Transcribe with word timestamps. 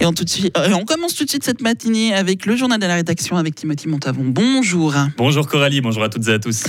Et 0.00 0.06
on, 0.06 0.12
tout 0.12 0.24
de 0.24 0.28
suite, 0.28 0.56
euh, 0.56 0.70
on 0.74 0.84
commence 0.84 1.14
tout 1.14 1.24
de 1.24 1.28
suite 1.28 1.44
cette 1.44 1.60
matinée 1.60 2.14
avec 2.14 2.46
le 2.46 2.54
journal 2.56 2.78
de 2.78 2.86
la 2.86 2.94
rédaction 2.94 3.36
avec 3.36 3.56
Timothy 3.56 3.88
Montavon. 3.88 4.22
Bonjour. 4.24 4.94
Bonjour 5.16 5.46
Coralie, 5.48 5.80
bonjour 5.80 6.04
à 6.04 6.08
toutes 6.08 6.28
et 6.28 6.32
à 6.32 6.38
tous. 6.38 6.64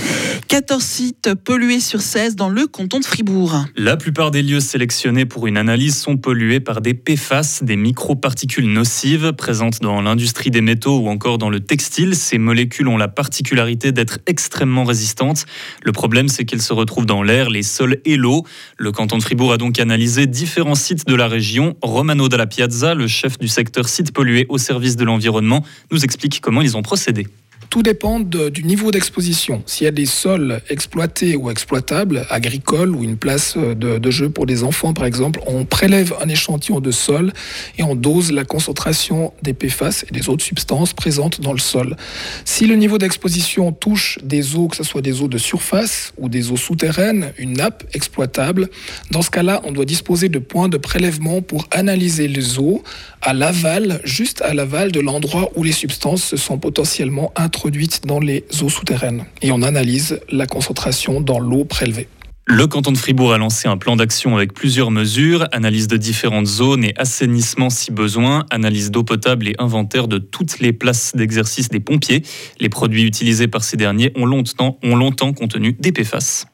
14 0.46 0.82
sites 0.82 1.34
pollués 1.34 1.80
sur 1.80 2.00
16 2.00 2.36
dans 2.36 2.48
le 2.48 2.66
canton 2.66 3.00
de 3.00 3.04
Fribourg. 3.04 3.64
La 3.76 3.96
plupart 3.96 4.30
des 4.30 4.42
lieux 4.42 4.60
sélectionnés 4.60 5.24
pour 5.24 5.46
une 5.46 5.56
analyse 5.56 5.96
sont 5.96 6.16
pollués 6.16 6.60
par 6.60 6.80
des 6.80 6.94
PFAS, 6.94 7.60
des 7.62 7.76
microparticules 7.76 8.70
nocives 8.72 9.32
présentes 9.32 9.80
dans 9.80 10.00
l'industrie 10.00 10.50
des 10.50 10.60
métaux 10.60 10.98
ou 10.98 11.08
encore 11.08 11.38
dans 11.38 11.50
le 11.50 11.60
textile. 11.60 12.14
Ces 12.14 12.38
molécules 12.38 12.88
ont 12.88 12.96
la 12.96 13.08
particularité 13.08 13.92
d'être 13.92 14.18
extrêmement 14.26 14.84
résistantes. 14.84 15.46
Le 15.82 15.92
problème, 15.92 16.28
c'est 16.28 16.44
qu'elles 16.44 16.62
se 16.62 16.72
retrouvent 16.72 17.06
dans 17.06 17.22
l'air, 17.22 17.50
les 17.50 17.62
sols 17.62 17.98
et 18.04 18.16
l'eau. 18.16 18.44
Le 18.76 18.92
canton 18.92 19.18
de 19.18 19.22
Fribourg 19.22 19.52
a 19.52 19.58
donc 19.58 19.78
analysé 19.78 20.26
différents 20.26 20.74
sites 20.74 21.06
de 21.06 21.14
la 21.14 21.28
région. 21.28 21.76
Romano 21.82 22.28
Dalla 22.28 22.46
Piazza, 22.46 22.94
le 22.94 23.06
chef 23.06 23.38
du 23.38 23.48
secteur 23.48 23.88
sites 23.88 24.12
pollués 24.12 24.46
au 24.48 24.58
service 24.58 24.96
de 24.96 25.04
l'environnement, 25.04 25.64
nous 25.90 26.04
explique 26.04 26.40
comment 26.40 26.62
ils 26.62 26.76
ont 26.76 26.82
procédé. 26.82 27.26
Tout 27.70 27.84
dépend 27.84 28.18
du 28.18 28.64
niveau 28.64 28.90
d'exposition. 28.90 29.62
S'il 29.64 29.84
y 29.84 29.88
a 29.88 29.92
des 29.92 30.04
sols 30.04 30.60
exploités 30.70 31.36
ou 31.36 31.52
exploitables, 31.52 32.26
agricoles 32.28 32.96
ou 32.96 33.04
une 33.04 33.16
place 33.16 33.56
de, 33.56 34.10
jeu 34.10 34.28
pour 34.28 34.44
des 34.44 34.64
enfants 34.64 34.92
par 34.92 35.04
exemple, 35.04 35.40
on 35.46 35.64
prélève 35.64 36.12
un 36.20 36.28
échantillon 36.28 36.80
de 36.80 36.90
sol 36.90 37.32
et 37.78 37.84
on 37.84 37.94
dose 37.94 38.32
la 38.32 38.44
concentration 38.44 39.32
des 39.42 39.52
PFAS 39.52 40.02
et 40.08 40.12
des 40.12 40.28
autres 40.28 40.42
substances 40.42 40.94
présentes 40.94 41.40
dans 41.40 41.52
le 41.52 41.60
sol. 41.60 41.96
Si 42.44 42.66
le 42.66 42.74
niveau 42.74 42.98
d'exposition 42.98 43.70
touche 43.70 44.18
des 44.24 44.56
eaux, 44.56 44.66
que 44.66 44.76
ce 44.76 44.82
soit 44.82 45.00
des 45.00 45.22
eaux 45.22 45.28
de 45.28 45.38
surface 45.38 46.12
ou 46.18 46.28
des 46.28 46.50
eaux 46.50 46.56
souterraines, 46.56 47.32
une 47.38 47.52
nappe 47.52 47.84
exploitable, 47.94 48.68
dans 49.12 49.22
ce 49.22 49.30
cas-là, 49.30 49.60
on 49.62 49.70
doit 49.70 49.84
disposer 49.84 50.28
de 50.28 50.40
points 50.40 50.68
de 50.68 50.76
prélèvement 50.76 51.40
pour 51.40 51.68
analyser 51.70 52.26
les 52.26 52.58
eaux 52.58 52.82
à 53.22 53.32
l'aval, 53.32 54.00
juste 54.02 54.42
à 54.42 54.54
l'aval 54.54 54.90
de 54.90 54.98
l'endroit 54.98 55.52
où 55.54 55.62
les 55.62 55.70
substances 55.70 56.24
se 56.24 56.36
sont 56.36 56.58
potentiellement 56.58 57.32
introduites 57.36 57.59
produite 57.60 58.06
dans 58.06 58.20
les 58.20 58.42
eaux 58.62 58.70
souterraines 58.70 59.26
et 59.42 59.52
on 59.52 59.60
analyse 59.60 60.18
la 60.30 60.46
concentration 60.46 61.20
dans 61.20 61.38
l'eau 61.38 61.66
prélevée. 61.66 62.08
Le 62.46 62.66
canton 62.66 62.90
de 62.90 62.96
Fribourg 62.96 63.34
a 63.34 63.36
lancé 63.36 63.68
un 63.68 63.76
plan 63.76 63.96
d'action 63.96 64.34
avec 64.34 64.54
plusieurs 64.54 64.90
mesures, 64.90 65.46
analyse 65.52 65.86
de 65.86 65.98
différentes 65.98 66.46
zones 66.46 66.84
et 66.84 66.94
assainissement 66.96 67.68
si 67.68 67.90
besoin, 67.90 68.46
analyse 68.48 68.90
d'eau 68.90 69.04
potable 69.04 69.46
et 69.46 69.54
inventaire 69.58 70.08
de 70.08 70.16
toutes 70.16 70.60
les 70.60 70.72
places 70.72 71.14
d'exercice 71.14 71.68
des 71.68 71.80
pompiers. 71.80 72.22
Les 72.60 72.70
produits 72.70 73.02
utilisés 73.02 73.46
par 73.46 73.62
ces 73.62 73.76
derniers 73.76 74.10
ont 74.16 74.24
longtemps, 74.24 74.78
ont 74.82 74.96
longtemps 74.96 75.34
contenu 75.34 75.76
des 75.78 75.92
PFAS. 75.92 76.46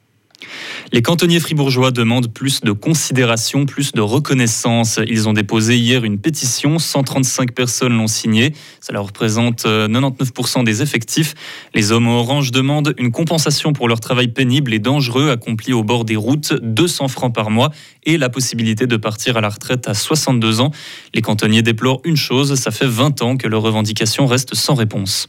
Les 0.93 1.03
cantonniers 1.03 1.41
fribourgeois 1.41 1.91
demandent 1.91 2.33
plus 2.33 2.61
de 2.61 2.73
considération, 2.73 3.67
plus 3.67 3.93
de 3.93 4.01
reconnaissance. 4.01 5.01
Ils 5.07 5.29
ont 5.29 5.33
déposé 5.33 5.77
hier 5.77 6.05
une 6.05 6.19
pétition, 6.19 6.79
135 6.79 7.53
personnes 7.53 7.97
l'ont 7.97 8.07
signée, 8.07 8.53
cela 8.81 9.01
représente 9.01 9.65
99% 9.67 10.61
euh, 10.61 10.63
des 10.63 10.83
effectifs. 10.83 11.35
Les 11.75 11.93
hommes 11.93 12.07
orange 12.07 12.53
demandent 12.53 12.95
une 12.99 13.11
compensation 13.11 13.73
pour 13.73 13.89
leur 13.89 14.01
travail 14.01 14.29
pénible 14.29 14.73
et 14.75 14.79
dangereux 14.79 15.31
accompli 15.31 15.73
au 15.73 15.83
bord 15.83 16.05
des 16.05 16.17
routes, 16.17 16.55
200 16.55 17.09
francs 17.09 17.35
par 17.35 17.51
mois 17.51 17.73
et 18.05 18.17
la 18.17 18.29
possibilité 18.29 18.87
de 18.87 18.97
partir 18.97 19.37
à 19.37 19.41
la 19.41 19.49
retraite 19.49 19.89
à 19.89 19.95
62 19.95 20.61
ans. 20.61 20.71
Les 21.15 21.23
cantonniers 21.23 21.63
déplorent 21.63 22.01
une 22.05 22.17
chose, 22.17 22.55
ça 22.55 22.71
fait 22.71 22.87
20 22.87 23.23
ans 23.23 23.37
que 23.37 23.49
leurs 23.49 23.63
revendications 23.63 24.27
restent 24.27 24.55
sans 24.55 24.75
réponse. 24.75 25.29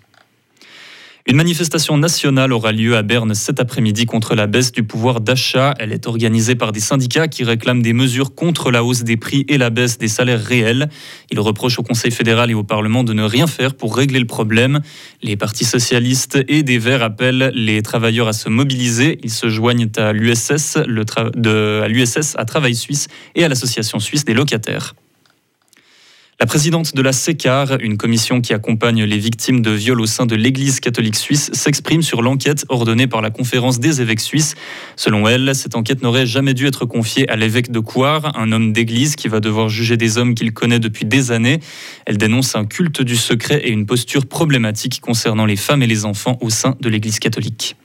Une 1.30 1.36
manifestation 1.36 1.98
nationale 1.98 2.54
aura 2.54 2.72
lieu 2.72 2.96
à 2.96 3.04
Berne 3.04 3.36
cet 3.36 3.60
après-midi 3.60 4.06
contre 4.06 4.34
la 4.34 4.48
baisse 4.48 4.72
du 4.72 4.84
pouvoir 4.84 5.20
d'achat. 5.20 5.74
Elle 5.78 5.92
est 5.92 6.08
organisée 6.08 6.56
par 6.56 6.72
des 6.72 6.80
syndicats 6.80 7.28
qui 7.28 7.44
réclament 7.44 7.82
des 7.82 7.92
mesures 7.92 8.34
contre 8.34 8.72
la 8.72 8.82
hausse 8.82 9.04
des 9.04 9.18
prix 9.18 9.46
et 9.50 9.58
la 9.58 9.70
baisse 9.70 9.98
des 9.98 10.08
salaires 10.08 10.42
réels. 10.42 10.88
Ils 11.30 11.42
reprochent 11.42 11.80
au 11.80 11.84
Conseil 11.84 12.12
fédéral 12.12 12.50
et 12.50 12.54
au 12.54 12.64
Parlement 12.64 13.04
de 13.04 13.12
ne 13.12 13.24
rien 13.24 13.46
faire 13.46 13.76
pour 13.76 13.98
régler 13.98 14.20
le 14.20 14.26
problème. 14.26 14.80
Les 15.22 15.36
partis 15.36 15.66
socialistes 15.66 16.40
et 16.48 16.64
des 16.64 16.78
Verts 16.78 17.04
appellent 17.04 17.52
les 17.54 17.82
travailleurs 17.82 18.30
à 18.30 18.34
se 18.34 18.48
mobiliser. 18.48 19.20
Ils 19.22 19.30
se 19.30 19.50
joignent 19.50 19.90
à 19.98 20.14
l'USS, 20.14 20.78
à 22.38 22.46
Travail 22.46 22.76
Suisse 22.76 23.10
et 23.36 23.44
à 23.44 23.50
l'Association 23.50 24.00
suisse 24.00 24.24
des 24.24 24.34
locataires. 24.34 24.96
La 26.40 26.46
présidente 26.46 26.94
de 26.94 27.02
la 27.02 27.14
SECAR, 27.14 27.80
une 27.80 27.98
commission 27.98 28.42
qui 28.42 28.54
accompagne 28.54 29.04
les 29.04 29.18
victimes 29.18 29.64
de 29.64 29.72
viols 29.72 30.00
au 30.00 30.06
sein 30.06 30.28
de 30.28 30.36
l'Église 30.36 30.80
catholique 30.80 31.16
suisse, 31.16 31.50
s'exprime 31.52 32.04
sur 32.04 32.22
l'enquête 32.22 32.64
ordonnée 32.70 33.08
par 33.08 33.24
la 33.24 33.32
conférence 33.32 33.80
des 33.80 34.02
évêques 34.02 34.20
suisses. 34.20 34.54
Selon 34.96 35.28
elle, 35.28 35.56
cette 35.56 35.74
enquête 35.74 36.04
n'aurait 36.04 36.28
jamais 36.28 36.54
dû 36.54 36.68
être 36.68 36.86
confiée 36.86 37.28
à 37.28 37.38
l'évêque 37.38 37.72
de 37.72 37.80
Coire, 37.80 38.38
un 38.38 38.52
homme 38.52 38.72
d'église 38.72 39.16
qui 39.16 39.30
va 39.30 39.40
devoir 39.40 39.68
juger 39.68 39.98
des 39.98 40.20
hommes 40.20 40.36
qu'il 40.36 40.54
connaît 40.54 40.80
depuis 40.80 41.06
des 41.06 41.32
années. 41.32 41.60
Elle 42.06 42.20
dénonce 42.20 42.56
un 42.56 42.66
culte 42.66 43.02
du 43.02 43.16
secret 43.16 43.62
et 43.64 43.72
une 43.72 43.88
posture 43.88 44.28
problématique 44.28 45.02
concernant 45.02 45.48
les 45.48 45.56
femmes 45.56 45.82
et 45.82 45.88
les 45.88 46.06
enfants 46.06 46.38
au 46.42 46.52
sein 46.52 46.76
de 46.80 46.88
l'Église 46.88 47.18
catholique. 47.18 47.78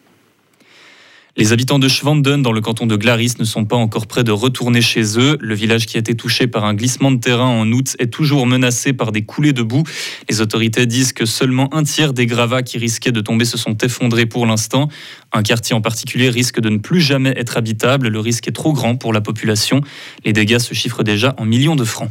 Les 1.35 1.55
habitants 1.55 1.79
de 1.79 1.89
Schwanden, 1.89 2.43
dans 2.43 2.53
le 2.53 2.61
canton 2.61 2.85
de 2.85 2.95
Glaris, 2.95 3.37
ne 3.39 3.45
sont 3.45 3.65
pas 3.65 3.77
encore 3.77 4.07
prêts 4.07 4.23
de 4.23 4.33
retourner 4.33 4.83
chez 4.83 5.19
eux. 5.19 5.39
Le 5.41 5.55
village 5.55 5.87
qui 5.87 5.97
a 5.97 6.01
été 6.01 6.15
touché 6.15 6.47
par 6.47 6.67
un 6.67 6.75
glissement 6.75 7.11
de 7.11 7.17
terrain 7.17 7.47
en 7.47 7.73
août 7.73 7.97
est 7.99 8.09
toujours 8.13 8.47
menacé 8.47 8.93
par 8.93 9.13
des 9.13 9.23
coulées 9.23 9.55
de 9.55 9.63
boue. 9.63 9.83
Les 10.29 10.43
autorités 10.43 10.85
disent 10.85 11.15
que 11.15 11.25
seulement 11.25 11.75
un 11.75 11.85
tiers 11.85 12.13
des 12.13 12.27
gravats 12.27 12.63
qui 12.63 12.77
risquaient 12.77 13.13
de 13.13 13.23
tomber 13.23 13.47
se 13.47 13.57
sont 13.57 13.79
effondrés 13.79 14.27
pour 14.27 14.45
l'instant. 14.45 14.89
Un 15.33 15.43
quartier 15.43 15.75
en 15.75 15.81
particulier 15.81 16.29
risque 16.29 16.61
de 16.61 16.69
ne 16.69 16.77
plus 16.77 17.01
jamais 17.01 17.33
être 17.35 17.57
habitable. 17.57 18.09
Le 18.09 18.21
risque 18.21 18.49
est 18.49 18.53
trop 18.53 18.75
grand 18.75 18.97
pour 18.97 19.15
la 19.15 19.23
population. 19.23 19.81
Les 20.27 20.35
dégâts 20.35 20.59
se 20.59 20.75
chiffrent 20.75 21.03
déjà 21.03 21.35
en 21.39 21.47
millions 21.47 21.77
de 21.77 21.85
francs. 21.85 22.11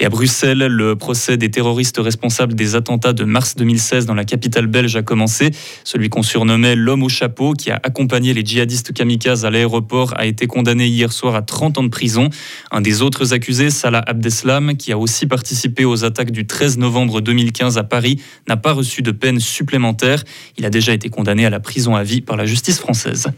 Et 0.00 0.06
à 0.06 0.08
Bruxelles, 0.08 0.58
le 0.58 0.96
procès 0.96 1.36
des 1.36 1.52
terroristes 1.52 1.98
responsables 1.98 2.54
des 2.54 2.74
attentats 2.74 3.12
de 3.12 3.22
mars 3.22 3.54
2016 3.54 4.06
dans 4.06 4.14
la 4.14 4.24
capitale 4.24 4.66
belge 4.66 4.96
a 4.96 5.02
commencé. 5.02 5.52
Celui 5.84 6.08
qu'on 6.08 6.22
surnommait 6.22 6.74
l'homme 6.74 7.04
au 7.04 7.08
chapeau, 7.08 7.52
qui 7.52 7.70
a 7.70 7.78
accompagné 7.80 8.34
les 8.34 8.44
djihadistes 8.44 8.92
kamikazes 8.92 9.44
à 9.44 9.50
l'aéroport, 9.50 10.12
a 10.16 10.26
été 10.26 10.48
condamné 10.48 10.88
hier 10.88 11.12
soir 11.12 11.36
à 11.36 11.42
30 11.42 11.78
ans 11.78 11.84
de 11.84 11.88
prison. 11.88 12.28
Un 12.72 12.80
des 12.80 13.02
autres 13.02 13.34
accusés, 13.34 13.70
Salah 13.70 14.02
Abdeslam, 14.04 14.76
qui 14.76 14.90
a 14.90 14.98
aussi 14.98 15.26
participé 15.26 15.84
aux 15.84 16.04
attaques 16.04 16.32
du 16.32 16.44
13 16.44 16.76
novembre 16.78 17.20
2015 17.20 17.78
à 17.78 17.84
Paris, 17.84 18.20
n'a 18.48 18.56
pas 18.56 18.72
reçu 18.72 19.00
de 19.02 19.12
peine 19.12 19.38
supplémentaire. 19.38 20.24
Il 20.58 20.64
a 20.64 20.70
déjà 20.70 20.92
été 20.92 21.08
condamné 21.08 21.46
à 21.46 21.50
la 21.50 21.60
prison 21.60 21.94
à 21.94 22.02
vie 22.02 22.20
par 22.20 22.36
la 22.36 22.46
justice 22.46 22.80
française. 22.80 23.28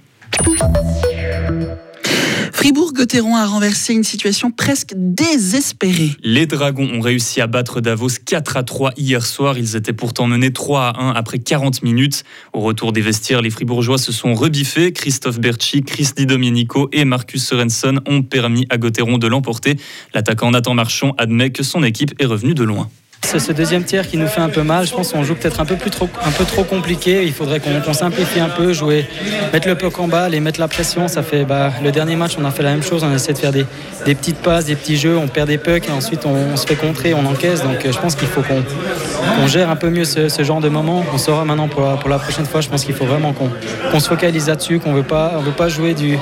Fribourg-Gotteron 2.66 3.36
a 3.36 3.46
renversé 3.46 3.94
une 3.94 4.02
situation 4.02 4.50
presque 4.50 4.92
désespérée. 4.96 6.10
Les 6.24 6.46
Dragons 6.46 6.90
ont 6.94 7.00
réussi 7.00 7.40
à 7.40 7.46
battre 7.46 7.80
Davos 7.80 8.08
4 8.24 8.56
à 8.56 8.64
3 8.64 8.90
hier 8.96 9.24
soir. 9.24 9.56
Ils 9.56 9.76
étaient 9.76 9.92
pourtant 9.92 10.26
menés 10.26 10.52
3 10.52 10.80
à 10.80 11.00
1 11.00 11.12
après 11.12 11.38
40 11.38 11.84
minutes. 11.84 12.24
Au 12.52 12.58
retour 12.58 12.90
des 12.90 13.02
vestiaires, 13.02 13.40
les 13.40 13.50
Fribourgeois 13.50 13.98
se 13.98 14.10
sont 14.10 14.34
rebiffés. 14.34 14.92
Christophe 14.92 15.38
Berchi, 15.38 15.84
Chris 15.84 16.08
Di 16.16 16.26
Domenico 16.26 16.88
et 16.90 17.04
Marcus 17.04 17.46
Sorensen 17.46 18.00
ont 18.04 18.24
permis 18.24 18.66
à 18.68 18.78
Gotteron 18.78 19.18
de 19.18 19.28
l'emporter. 19.28 19.76
L'attaquant 20.12 20.50
Nathan 20.50 20.74
Marchand 20.74 21.14
admet 21.18 21.50
que 21.50 21.62
son 21.62 21.84
équipe 21.84 22.14
est 22.18 22.26
revenue 22.26 22.54
de 22.54 22.64
loin. 22.64 22.90
C'est 23.26 23.40
ce 23.40 23.50
deuxième 23.50 23.82
tiers 23.82 24.06
qui 24.06 24.18
nous 24.18 24.28
fait 24.28 24.40
un 24.40 24.48
peu 24.48 24.62
mal. 24.62 24.86
Je 24.86 24.94
pense 24.94 25.12
qu'on 25.12 25.24
joue 25.24 25.34
peut-être 25.34 25.58
un 25.58 25.64
peu 25.64 25.76
trop, 25.76 26.62
compliqué. 26.62 27.24
Il 27.24 27.32
faudrait 27.32 27.58
qu'on 27.58 27.92
simplifie 27.92 28.38
un 28.38 28.48
peu, 28.48 28.72
jouer, 28.72 29.04
mettre 29.52 29.66
le 29.66 29.74
puck 29.74 29.98
en 29.98 30.06
balle 30.06 30.32
et 30.32 30.38
mettre 30.38 30.60
la 30.60 30.68
pression. 30.68 31.08
Ça 31.08 31.24
fait 31.24 31.44
bah, 31.44 31.72
le 31.82 31.90
dernier 31.90 32.14
match, 32.14 32.36
on 32.40 32.44
a 32.44 32.52
fait 32.52 32.62
la 32.62 32.70
même 32.70 32.84
chose. 32.84 33.02
On 33.02 33.12
essaie 33.12 33.32
de 33.32 33.38
faire 33.38 33.50
des, 33.50 33.66
petites 34.04 34.38
passes, 34.38 34.66
des 34.66 34.76
petits 34.76 34.96
jeux. 34.96 35.18
On 35.18 35.26
perd 35.26 35.48
des 35.48 35.58
pucks 35.58 35.88
et 35.88 35.90
ensuite 35.90 36.24
on, 36.24 36.56
se 36.56 36.64
fait 36.66 36.76
contrer, 36.76 37.14
on 37.14 37.26
encaisse. 37.26 37.64
Donc 37.64 37.84
euh, 37.84 37.90
je 37.90 37.98
pense 37.98 38.14
qu'il 38.14 38.28
faut 38.28 38.42
qu'on 38.42 39.46
gère 39.48 39.70
un 39.70 39.76
peu 39.76 39.90
mieux 39.90 40.04
ce, 40.04 40.44
genre 40.44 40.60
de 40.60 40.68
moment. 40.68 41.04
On 41.12 41.18
saura 41.18 41.44
maintenant 41.44 41.66
pour 41.66 42.08
la, 42.08 42.18
prochaine 42.18 42.46
fois. 42.46 42.60
Je 42.60 42.68
pense 42.68 42.84
qu'il 42.84 42.94
faut 42.94 43.06
vraiment 43.06 43.34
qu'on 43.34 43.98
se 43.98 44.08
focalise 44.08 44.46
là-dessus, 44.46 44.78
qu'on 44.78 44.92
on 44.92 44.94
veut 44.94 45.02
pas 45.02 45.68
jouer 45.68 45.94
du, 45.94 46.16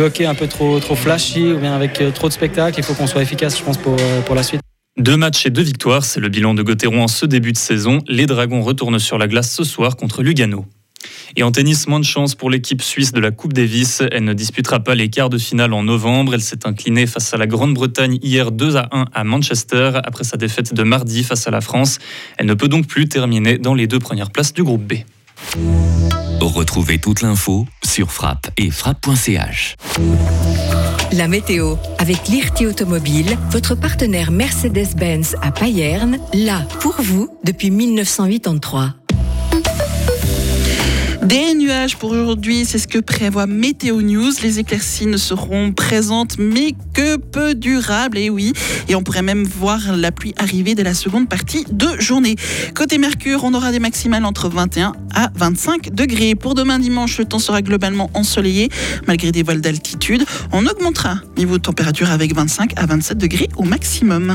hockey 0.00 0.24
un 0.24 0.34
peu 0.34 0.46
trop, 0.46 0.80
trop 0.80 0.94
flashy 0.94 1.52
ou 1.52 1.58
bien 1.58 1.74
avec 1.74 2.00
euh, 2.00 2.10
trop 2.10 2.28
de 2.28 2.32
spectacles. 2.32 2.78
Il 2.78 2.84
faut 2.84 2.94
qu'on 2.94 3.06
soit 3.06 3.20
efficace, 3.20 3.58
je 3.58 3.62
pense, 3.62 3.76
pour, 3.76 3.94
euh, 3.94 4.22
pour 4.22 4.34
la 4.34 4.42
suite. 4.42 4.62
Deux 4.98 5.16
matchs 5.16 5.46
et 5.46 5.50
deux 5.50 5.62
victoires, 5.62 6.04
c'est 6.04 6.18
le 6.18 6.28
bilan 6.28 6.54
de 6.54 6.62
Gauthieron 6.64 7.04
en 7.04 7.08
ce 7.08 7.24
début 7.24 7.52
de 7.52 7.56
saison. 7.56 8.00
Les 8.08 8.26
Dragons 8.26 8.62
retournent 8.62 8.98
sur 8.98 9.16
la 9.16 9.28
glace 9.28 9.54
ce 9.54 9.62
soir 9.62 9.96
contre 9.96 10.24
Lugano. 10.24 10.66
Et 11.36 11.44
en 11.44 11.52
tennis, 11.52 11.86
moins 11.86 12.00
de 12.00 12.04
chance 12.04 12.34
pour 12.34 12.50
l'équipe 12.50 12.82
suisse 12.82 13.12
de 13.12 13.20
la 13.20 13.30
Coupe 13.30 13.52
Davis. 13.52 14.02
Elle 14.10 14.24
ne 14.24 14.32
disputera 14.32 14.80
pas 14.80 14.96
les 14.96 15.08
quarts 15.08 15.30
de 15.30 15.38
finale 15.38 15.72
en 15.72 15.84
novembre. 15.84 16.34
Elle 16.34 16.40
s'est 16.40 16.66
inclinée 16.66 17.06
face 17.06 17.32
à 17.32 17.36
la 17.36 17.46
Grande-Bretagne 17.46 18.18
hier 18.22 18.50
2 18.50 18.74
à 18.74 18.88
1 18.90 19.04
à 19.14 19.22
Manchester 19.22 20.00
après 20.02 20.24
sa 20.24 20.36
défaite 20.36 20.74
de 20.74 20.82
mardi 20.82 21.22
face 21.22 21.46
à 21.46 21.52
la 21.52 21.60
France. 21.60 22.00
Elle 22.36 22.46
ne 22.46 22.54
peut 22.54 22.68
donc 22.68 22.88
plus 22.88 23.08
terminer 23.08 23.56
dans 23.56 23.74
les 23.74 23.86
deux 23.86 24.00
premières 24.00 24.32
places 24.32 24.52
du 24.52 24.64
groupe 24.64 24.82
B. 24.82 24.94
Retrouvez 26.40 26.98
toute 26.98 27.22
l'info 27.22 27.66
sur 27.84 28.10
frappe 28.10 28.48
et 28.56 28.70
frappe.ch. 28.70 29.76
La 31.12 31.28
météo 31.28 31.76
avec 31.98 32.28
l'IRT 32.28 32.66
Automobile, 32.68 33.36
votre 33.50 33.74
partenaire 33.74 34.30
Mercedes-Benz 34.30 35.36
à 35.42 35.50
Payerne, 35.50 36.18
là 36.34 36.62
pour 36.80 36.94
vous 37.00 37.28
depuis 37.44 37.70
1983. 37.70 38.94
Des 41.28 41.52
nuages 41.52 41.98
pour 41.98 42.12
aujourd'hui, 42.12 42.64
c'est 42.64 42.78
ce 42.78 42.88
que 42.88 42.98
prévoit 42.98 43.46
Météo 43.46 44.00
News. 44.00 44.32
Les 44.42 44.60
éclaircies 44.60 45.04
ne 45.04 45.18
seront 45.18 45.72
présentes, 45.72 46.38
mais 46.38 46.74
que 46.94 47.18
peu 47.18 47.54
durables, 47.54 48.16
et 48.16 48.30
oui. 48.30 48.54
Et 48.88 48.94
on 48.94 49.02
pourrait 49.02 49.20
même 49.20 49.44
voir 49.44 49.94
la 49.94 50.10
pluie 50.10 50.32
arriver 50.38 50.74
dès 50.74 50.84
la 50.84 50.94
seconde 50.94 51.28
partie 51.28 51.66
de 51.70 52.00
journée. 52.00 52.36
Côté 52.74 52.96
Mercure, 52.96 53.44
on 53.44 53.52
aura 53.52 53.72
des 53.72 53.78
maximales 53.78 54.24
entre 54.24 54.48
21 54.48 54.94
à 55.14 55.30
25 55.34 55.94
degrés. 55.94 56.34
Pour 56.34 56.54
demain 56.54 56.78
dimanche, 56.78 57.18
le 57.18 57.26
temps 57.26 57.38
sera 57.38 57.60
globalement 57.60 58.08
ensoleillé, 58.14 58.70
malgré 59.06 59.30
des 59.30 59.42
vols 59.42 59.60
d'altitude. 59.60 60.24
On 60.52 60.66
augmentera 60.66 61.16
niveau 61.36 61.58
de 61.58 61.62
température 61.62 62.10
avec 62.10 62.34
25 62.34 62.72
à 62.76 62.86
27 62.86 63.18
degrés 63.18 63.50
au 63.58 63.64
maximum. 63.64 64.26